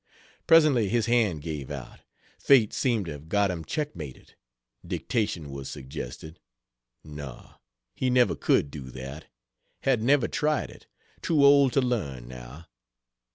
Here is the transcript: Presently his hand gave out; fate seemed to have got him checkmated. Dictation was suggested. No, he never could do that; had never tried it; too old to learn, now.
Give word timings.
Presently 0.47 0.89
his 0.89 1.05
hand 1.05 1.43
gave 1.43 1.69
out; 1.69 1.99
fate 2.39 2.73
seemed 2.73 3.05
to 3.05 3.11
have 3.11 3.29
got 3.29 3.51
him 3.51 3.63
checkmated. 3.63 4.33
Dictation 4.83 5.51
was 5.51 5.69
suggested. 5.69 6.39
No, 7.03 7.51
he 7.93 8.09
never 8.09 8.35
could 8.35 8.71
do 8.71 8.89
that; 8.89 9.27
had 9.81 10.01
never 10.01 10.27
tried 10.27 10.71
it; 10.71 10.87
too 11.21 11.45
old 11.45 11.71
to 11.73 11.81
learn, 11.81 12.27
now. 12.27 12.65